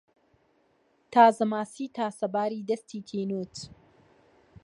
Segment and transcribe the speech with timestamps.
[1.13, 3.55] تازەماسیی تاسەباری دەستی تینووت